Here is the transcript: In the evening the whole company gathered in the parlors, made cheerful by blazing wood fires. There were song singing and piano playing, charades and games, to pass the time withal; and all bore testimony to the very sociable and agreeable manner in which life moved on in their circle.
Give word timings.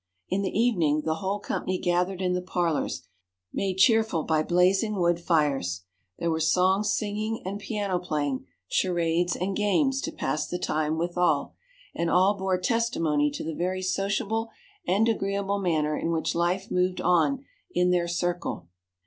In 0.29 0.41
the 0.41 0.49
evening 0.59 1.03
the 1.05 1.17
whole 1.17 1.37
company 1.39 1.77
gathered 1.77 2.23
in 2.23 2.33
the 2.33 2.41
parlors, 2.41 3.03
made 3.53 3.77
cheerful 3.77 4.23
by 4.23 4.41
blazing 4.41 4.95
wood 4.95 5.19
fires. 5.19 5.83
There 6.17 6.31
were 6.31 6.39
song 6.39 6.83
singing 6.83 7.43
and 7.45 7.59
piano 7.59 7.99
playing, 7.99 8.47
charades 8.67 9.35
and 9.35 9.55
games, 9.55 10.01
to 10.01 10.11
pass 10.11 10.47
the 10.47 10.57
time 10.57 10.97
withal; 10.97 11.53
and 11.93 12.09
all 12.09 12.35
bore 12.35 12.57
testimony 12.57 13.29
to 13.29 13.43
the 13.43 13.53
very 13.53 13.83
sociable 13.83 14.49
and 14.87 15.07
agreeable 15.07 15.59
manner 15.59 15.95
in 15.95 16.11
which 16.11 16.33
life 16.33 16.71
moved 16.71 16.99
on 16.99 17.45
in 17.71 17.91
their 17.91 18.07
circle. 18.07 18.69